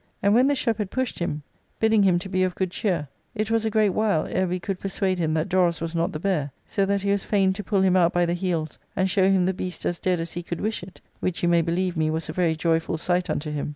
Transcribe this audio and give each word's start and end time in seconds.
And 0.23 0.33
when 0.33 0.47
this 0.47 0.57
shepherd 0.57 0.89
pushed 0.89 1.19
him, 1.19 1.43
bidding 1.79 2.01
him 2.01 2.17
to 2.17 2.27
be 2.27 2.41
of 2.41 2.55
good 2.55 2.71
cheer, 2.71 3.07
it 3.35 3.51
was 3.51 3.65
a 3.65 3.69
great 3.69 3.91
while 3.91 4.25
ere 4.25 4.47
we 4.47 4.59
could 4.59 4.79
persuade 4.79 5.19
him 5.19 5.35
that 5.35 5.47
Dorus 5.47 5.79
was 5.79 5.93
not 5.93 6.11
the 6.11 6.19
bear, 6.19 6.49
so 6.65 6.87
that 6.87 7.03
he 7.03 7.11
was 7.11 7.23
fain 7.23 7.53
to 7.53 7.63
pull 7.63 7.81
him 7.83 7.95
out 7.95 8.11
by 8.11 8.25
the 8.25 8.33
heels 8.33 8.79
and 8.95 9.07
show 9.07 9.29
him 9.29 9.45
the 9.45 9.53
beast 9.53 9.85
as 9.85 9.99
dead 9.99 10.19
as 10.19 10.33
he 10.33 10.41
could 10.41 10.59
wish 10.59 10.81
it, 10.81 11.01
which, 11.19 11.43
you 11.43 11.49
may 11.49 11.61
believe 11.61 11.95
me, 11.95 12.09
was 12.09 12.29
a 12.29 12.33
very 12.33 12.55
joyful 12.55 12.97
sight 12.97 13.29
unto 13.29 13.51
him. 13.51 13.69